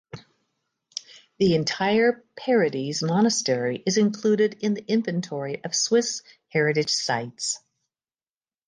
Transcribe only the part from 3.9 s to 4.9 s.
included in the